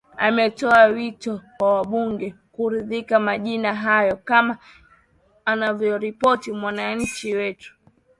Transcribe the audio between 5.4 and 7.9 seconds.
anavyoripoti mwandishi wetu